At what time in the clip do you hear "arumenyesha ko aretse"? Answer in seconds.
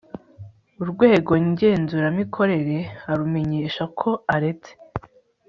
3.11-4.71